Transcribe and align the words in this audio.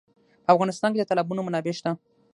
په 0.43 0.49
افغانستان 0.55 0.89
کې 0.91 0.99
د 1.01 1.05
تالابونه 1.09 1.41
منابع 1.43 1.73
شته. 1.79 1.91